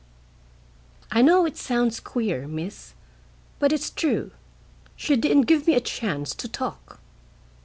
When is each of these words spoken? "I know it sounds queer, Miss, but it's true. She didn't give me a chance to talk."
"I 1.11 1.21
know 1.21 1.45
it 1.45 1.57
sounds 1.57 1.99
queer, 1.99 2.47
Miss, 2.47 2.95
but 3.59 3.71
it's 3.71 3.91
true. 3.91 4.31
She 4.95 5.15
didn't 5.15 5.43
give 5.43 5.67
me 5.67 5.75
a 5.75 5.79
chance 5.79 6.33
to 6.33 6.47
talk." 6.47 6.99